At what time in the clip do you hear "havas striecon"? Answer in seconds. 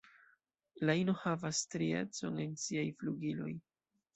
1.25-2.41